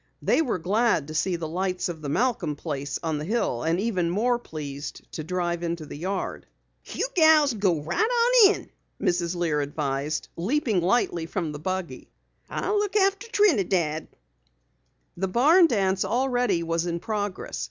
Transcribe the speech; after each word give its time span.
They 0.19 0.41
were 0.41 0.57
glad 0.57 1.07
to 1.09 1.13
see 1.13 1.35
the 1.35 1.47
lights 1.47 1.87
of 1.87 2.01
the 2.01 2.09
Malcom 2.09 2.55
place 2.55 2.97
on 3.03 3.19
the 3.19 3.23
hill 3.23 3.61
and 3.61 3.79
even 3.79 4.09
more 4.09 4.39
pleased 4.39 5.03
to 5.11 5.23
drive 5.23 5.61
into 5.61 5.85
the 5.85 5.95
yard. 5.95 6.47
"You 6.85 7.07
gals 7.13 7.53
go 7.53 7.79
right 7.83 8.01
on 8.01 8.55
in," 8.55 8.71
Mrs. 8.99 9.35
Lear 9.35 9.61
advised, 9.61 10.27
leaping 10.35 10.81
lightly 10.81 11.27
from 11.27 11.51
the 11.51 11.59
buggy. 11.59 12.09
"I'll 12.49 12.79
look 12.79 12.95
after 12.95 13.27
Trinidad." 13.27 14.07
The 15.17 15.27
barn 15.27 15.67
dance 15.67 16.03
already 16.03 16.63
was 16.63 16.87
in 16.87 16.99
progress. 16.99 17.59